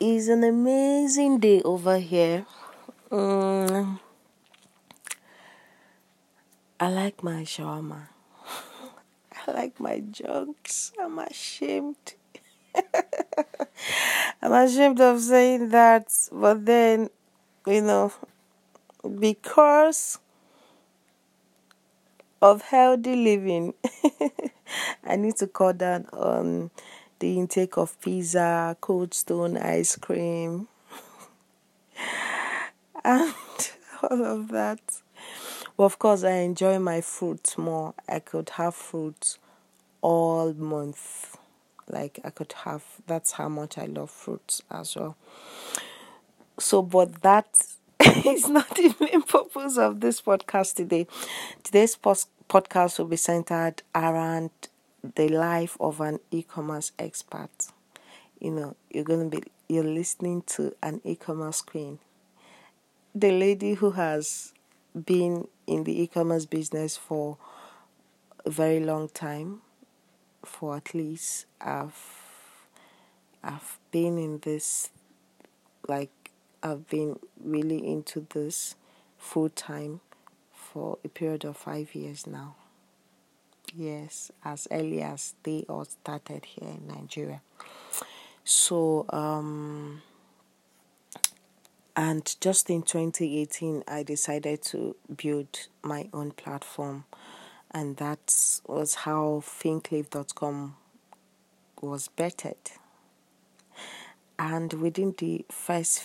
[0.00, 2.44] is an amazing day over here.
[3.10, 3.98] Mm,
[6.78, 8.08] I like my shawarma.
[9.46, 10.92] I like my jokes.
[11.00, 12.14] I'm ashamed.
[14.42, 17.08] I'm ashamed of saying that, but then,
[17.66, 18.12] you know,
[19.18, 20.18] because
[22.42, 23.72] of healthy living,
[25.04, 26.70] I need to cut down on
[27.18, 30.68] the intake of pizza, cold stone ice cream,
[33.04, 33.34] and
[34.02, 34.80] all of that.
[35.76, 37.94] Well, of course, I enjoy my fruits more.
[38.08, 39.38] I could have fruits
[40.00, 41.36] all month.
[41.88, 45.16] Like, I could have, that's how much I love fruits as well.
[46.58, 47.48] So, but that
[48.24, 51.06] is not the main purpose of this podcast today.
[51.62, 54.50] Today's post- podcast will be centered around
[55.14, 57.50] the life of an e-commerce expert.
[58.40, 61.98] You know, you're going to be you're listening to an e-commerce queen.
[63.14, 64.52] The lady who has
[64.94, 67.38] been in the e-commerce business for
[68.44, 69.62] a very long time,
[70.44, 72.26] for at least I've
[73.42, 74.90] I've been in this
[75.88, 76.30] like
[76.62, 78.74] I've been really into this
[79.18, 80.00] full time
[80.52, 82.56] for a period of five years now.
[83.78, 87.42] Yes, as early as they all started here in Nigeria.
[88.42, 90.00] So, um,
[91.94, 97.04] and just in 2018, I decided to build my own platform,
[97.70, 100.76] and that was how thinklive.com
[101.82, 102.56] was bettered.
[104.38, 106.02] And within the first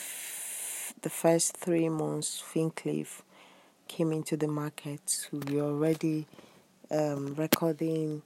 [1.01, 3.21] the first three months, Thinklive
[3.87, 5.27] came into the market.
[5.31, 6.27] We already
[6.91, 8.21] um, recording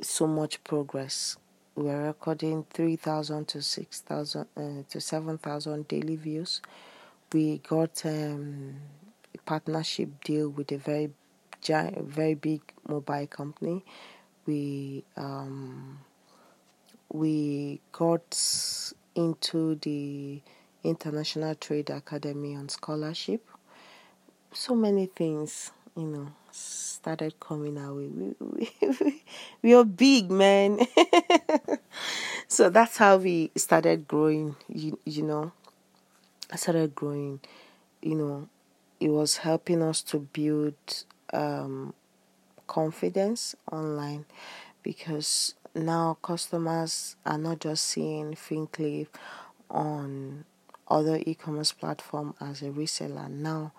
[0.00, 1.36] so much progress.
[1.76, 6.60] We are recording 3,000 to 6,000 uh, to 7,000 daily views.
[7.32, 8.74] We got um,
[9.32, 11.10] a partnership deal with a very
[11.62, 13.84] giant, very big mobile company.
[14.46, 16.00] We um,
[17.12, 18.36] we got
[19.14, 20.40] into the
[20.82, 23.46] International Trade Academy on scholarship.
[24.52, 28.08] So many things, you know, started coming our way.
[28.08, 29.22] We, we,
[29.62, 30.80] we are big, man.
[32.48, 35.52] so that's how we started growing, you, you know.
[36.52, 37.40] I started growing,
[38.02, 38.48] you know,
[38.98, 40.74] it was helping us to build
[41.32, 41.94] um,
[42.66, 44.26] confidence online
[44.82, 49.08] because now customers are not just seeing Thinklive
[49.70, 50.44] on
[50.88, 53.30] other e-commerce platform as a reseller.
[53.30, 53.72] Now,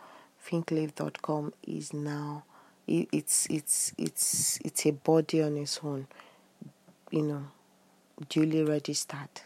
[0.47, 2.43] thinklive.com is now
[2.87, 6.07] it's it's it's it's a body on its own.
[7.09, 7.43] You know,
[8.29, 9.41] duly registered.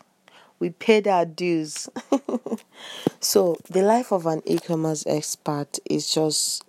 [0.60, 1.90] We paid our dues.
[3.20, 6.64] so the life of an e-commerce expert is just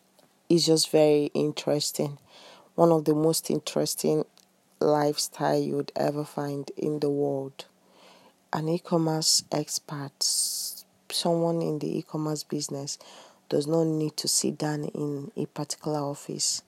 [0.48, 2.18] is just very interesting.
[2.74, 4.24] One of the most interesting
[4.80, 7.64] lifestyle you would ever find in the world.
[8.52, 10.22] An e-commerce expert
[11.12, 12.98] someone in the e-commerce business
[13.48, 16.62] does not need to sit down in a particular office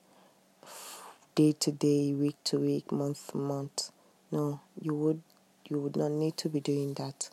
[1.35, 3.91] day to day, week to week, month to month.
[4.31, 5.21] No, you would
[5.67, 7.29] you would not need to be doing that.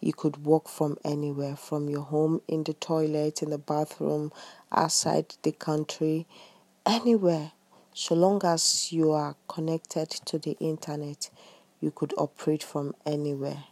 [0.00, 4.32] You could work from anywhere, from your home, in the toilet, in the bathroom,
[4.70, 6.26] outside the country,
[6.84, 7.52] anywhere.
[7.94, 11.30] So long as you are connected to the internet,
[11.80, 13.64] you could operate from anywhere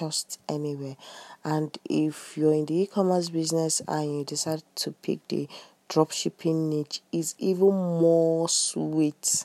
[0.00, 0.96] just anywhere.
[1.44, 5.48] And if you're in the e-commerce business and you decide to pick the
[5.88, 9.44] dropshipping niche, is even more sweet.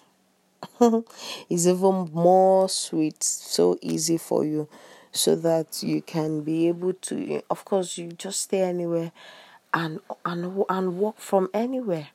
[1.49, 4.67] it's even more sweet, so easy for you,
[5.11, 7.41] so that you can be able to.
[7.49, 9.11] Of course, you just stay anywhere,
[9.73, 12.09] and and and work from anywhere,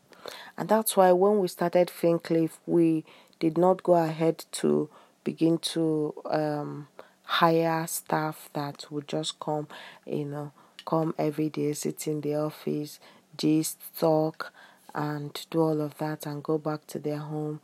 [0.57, 3.05] and that's why when we started Thinklive, we
[3.39, 4.89] did not go ahead to
[5.25, 6.89] begin to um,
[7.39, 9.69] hire staff that would just come,
[10.07, 10.53] you know,
[10.87, 12.99] come every day, sit in the office,
[13.37, 14.53] just talk,
[14.95, 17.61] and do all of that, and go back to their home,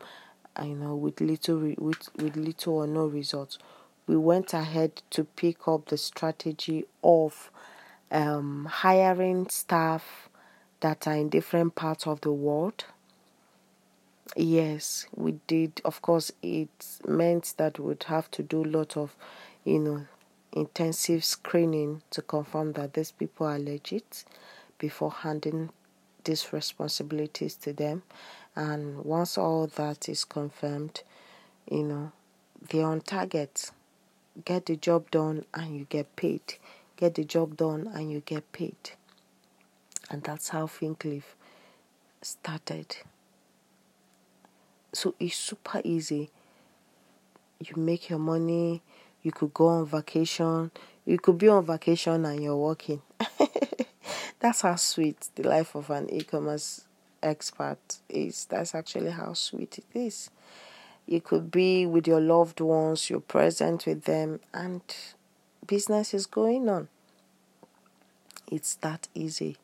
[0.63, 3.59] you know, with little re- with with little or no results.
[4.07, 7.51] We went ahead to pick up the strategy of
[8.11, 10.29] um, hiring staff
[10.81, 12.85] that are in different parts of the world.
[14.37, 15.81] Yes, we did.
[15.85, 16.69] Of course, it
[17.07, 19.17] meant that we'd have to do a lot of
[19.67, 20.07] you know,
[20.53, 24.25] intensive screening to confirm that these people are legit
[24.79, 25.69] before handing
[26.25, 28.03] these responsibilities to them.
[28.55, 31.03] And once all that is confirmed,
[31.71, 32.13] you know,
[32.71, 33.71] they're on target.
[34.45, 36.55] Get the job done and you get paid.
[36.97, 38.91] get the job done, and you get paid.
[40.11, 41.35] And that's how Thinklive
[42.23, 42.97] started.
[44.93, 46.31] So it's super easy.
[47.61, 48.83] You make your money,
[49.27, 50.71] you could go on vacation,
[51.05, 53.03] you could be on vacation and you're working.
[54.39, 56.85] That's how sweet the life of an e commerce
[57.25, 58.45] expert is.
[58.49, 60.31] That's actually how sweet it is.
[61.07, 64.83] You could be with your loved ones, you're present with them, and
[65.67, 66.87] business is going on.
[68.47, 69.57] It's that easy.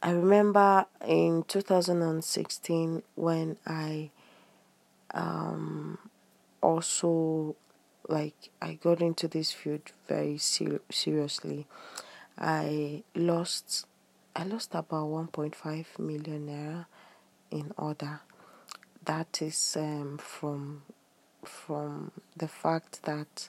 [0.00, 4.10] I remember in 2016 when I
[5.12, 5.98] um,
[6.62, 7.56] also
[8.08, 11.66] like I got into this field very ser- seriously.
[12.38, 13.86] I lost
[14.34, 16.86] I lost about 1.5 million naira
[17.50, 18.20] in order.
[19.04, 20.82] That is um, from
[21.44, 23.48] from the fact that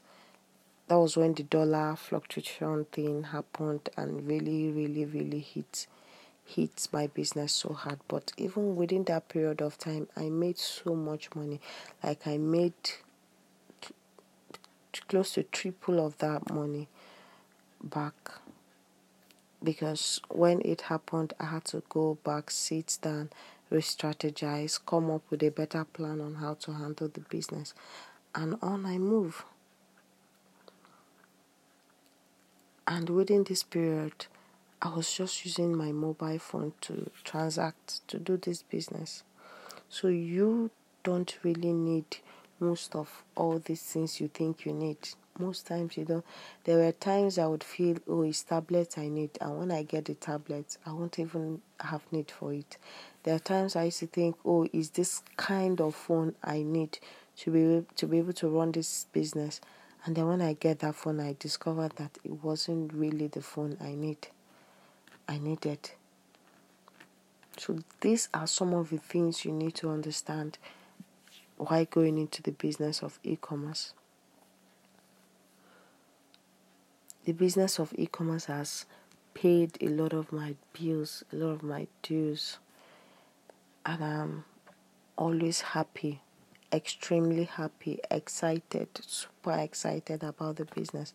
[0.88, 5.88] that was when the dollar fluctuation thing happened and really really really hit
[6.46, 10.96] hit my business so hard but even within that period of time i made so
[10.96, 11.60] much money
[12.04, 12.74] like i made
[15.08, 16.88] close to triple of that money
[17.84, 18.32] back
[19.64, 23.30] because when it happened i had to go back sit down
[23.70, 27.74] re-strategize come up with a better plan on how to handle the business
[28.36, 29.46] and on i move
[32.88, 34.26] and within this period
[34.82, 39.24] I was just using my mobile phone to transact, to do this business.
[39.90, 40.72] So you
[41.04, 42.06] don't really need
[42.60, 44.98] most of all these things you think you need.
[45.38, 46.26] Most times you don't.
[46.66, 50.06] There were times I would feel, oh, it's tablet I need, and when I get
[50.06, 52.78] the tablet, I won't even have need for it.
[53.24, 57.00] There are times I used to think, oh, is this kind of phone I need
[57.38, 59.62] to be to be able to run this business?
[60.06, 63.78] And then when I get that phone, I discovered that it wasn't really the phone
[63.82, 64.28] I need.
[65.28, 65.92] I needed.
[67.58, 70.58] So, these are some of the things you need to understand
[71.60, 73.94] why going into the business of e commerce.
[77.26, 78.86] The business of e commerce has
[79.34, 82.58] paid a lot of my bills, a lot of my dues,
[83.86, 84.46] and I'm
[85.18, 86.22] always happy,
[86.72, 91.14] extremely happy, excited, super excited about the business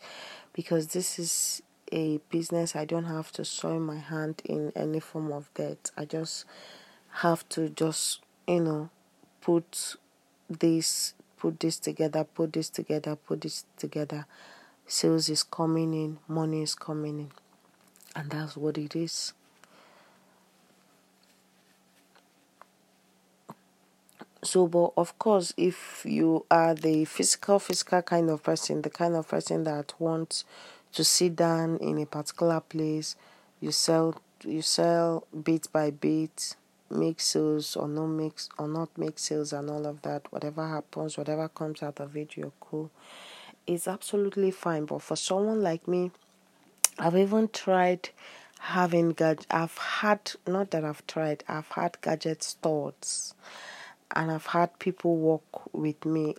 [0.53, 5.33] because this is a business, I don't have to soil my hand in any form
[5.33, 5.91] of debt.
[5.97, 6.45] I just
[7.11, 8.91] have to just, you know,
[9.41, 9.97] put
[10.49, 14.27] this put this together, put this together, put this together.
[14.87, 17.31] Sales is coming in, money is coming in.
[18.17, 19.33] And that's what it is.
[24.43, 29.15] So, but of course, if you are the physical, physical kind of person, the kind
[29.15, 30.45] of person that wants
[30.95, 33.17] to sit down in a particular place.
[33.61, 36.57] You sell you sell bit by bit,
[36.95, 40.31] make sales or not make or not make sales and all of that.
[40.33, 42.91] Whatever happens, whatever comes out of it, you're cool.
[43.67, 44.85] It's absolutely fine.
[44.85, 46.11] But for someone like me,
[46.99, 48.11] I've even tried
[48.61, 49.47] having gadget.
[49.51, 51.45] I've had not that I've tried.
[51.49, 53.35] I've had gadget stores,
[54.15, 56.37] and I've had people work with me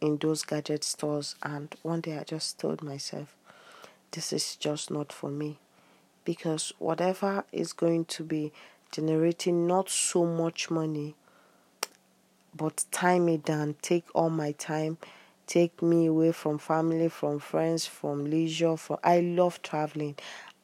[0.00, 1.36] in those gadget stores.
[1.42, 3.34] And one day I just told myself,
[4.10, 5.58] this is just not for me.
[6.24, 8.52] Because whatever is going to be
[8.94, 11.16] generating not so much money,
[12.56, 14.98] but time it down, take all my time,
[15.48, 18.76] take me away from family, from friends, from leisure.
[18.76, 20.14] From I love traveling.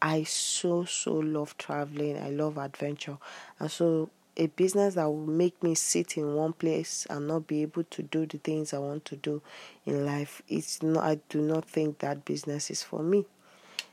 [0.01, 2.17] I so so love traveling.
[2.19, 3.19] I love adventure,
[3.59, 7.63] and so a business that will make me sit in one place and not be
[7.63, 9.43] able to do the things I want to do
[9.85, 10.41] in life.
[10.49, 11.03] It's not.
[11.05, 13.27] I do not think that business is for me.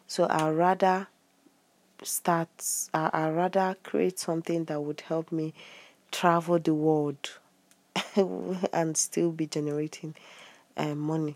[0.06, 1.08] So I rather
[2.04, 2.50] start.
[2.94, 5.54] I, I rather create something that would help me
[6.12, 7.38] travel the world
[8.74, 10.16] and still be generating
[10.76, 11.36] uh, money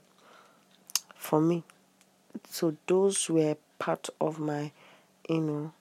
[1.15, 1.63] for me.
[2.49, 4.71] So those were part of my,
[5.29, 5.73] you know,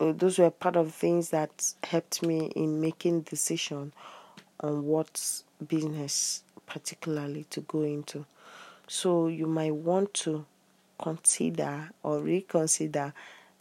[0.00, 3.92] uh, those were part of things that helped me in making decision
[4.60, 8.24] on what business particularly to go into.
[8.88, 10.44] So you might want to
[11.00, 13.12] consider or reconsider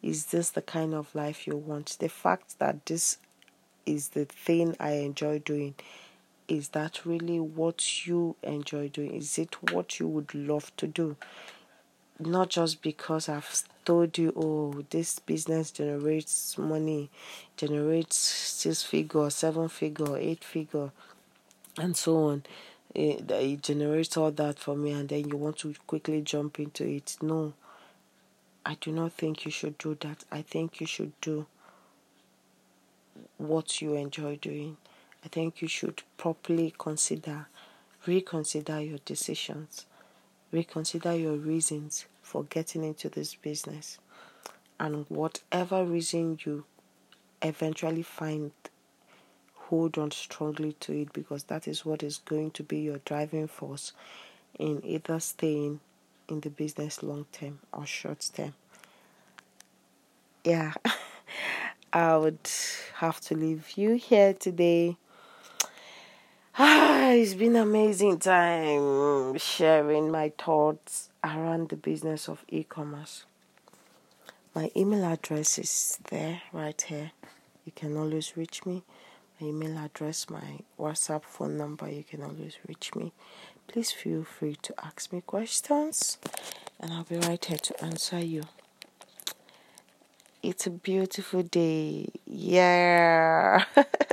[0.05, 1.97] is this the kind of life you want?
[1.99, 3.17] The fact that this
[3.85, 5.73] is the thing I enjoy doing,
[6.47, 9.15] is that really what you enjoy doing?
[9.15, 11.15] Is it what you would love to do?
[12.19, 17.09] Not just because I've told you, oh, this business generates money,
[17.57, 20.91] generates six figure, seven figure, eight figure,
[21.79, 22.43] and so on
[22.93, 26.87] it, it generates all that for me and then you want to quickly jump into
[26.87, 27.53] it no
[28.65, 30.23] I do not think you should do that.
[30.31, 31.45] I think you should do
[33.37, 34.77] what you enjoy doing.
[35.23, 37.47] I think you should properly consider,
[38.07, 39.85] reconsider your decisions,
[40.51, 43.99] reconsider your reasons for getting into this business.
[44.79, 46.65] And whatever reason you
[47.43, 48.51] eventually find,
[49.53, 53.47] hold on strongly to it because that is what is going to be your driving
[53.47, 53.93] force
[54.57, 55.79] in either staying
[56.27, 58.53] in the business long term or short term.
[60.43, 60.73] Yeah,
[61.93, 62.49] I would
[62.95, 64.97] have to leave you here today.
[66.57, 73.25] Ah, it's been amazing time sharing my thoughts around the business of e-commerce.
[74.53, 77.11] My email address is there right here.
[77.65, 78.83] You can always reach me.
[79.39, 83.11] My email address, my WhatsApp phone number, you can always reach me.
[83.67, 86.17] Please feel free to ask me questions
[86.79, 88.43] and I'll be right here to answer you.
[90.43, 92.09] It's a beautiful day.
[92.27, 93.65] Yeah.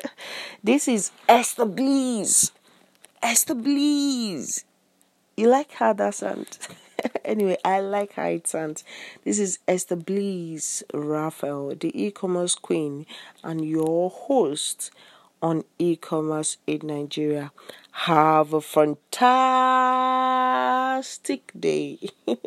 [0.65, 2.53] this is Esther Bleeze.
[3.23, 4.65] Esther Bleeze.
[5.37, 6.59] You like how that sounds?
[7.25, 8.85] anyway, I like how it sounds.
[9.25, 13.07] This is Esther Bleeze Raphael, the e commerce queen,
[13.45, 14.91] and your host
[15.43, 17.53] on e commerce in Nigeria.
[18.07, 19.13] Have a fantastic
[21.59, 21.99] day.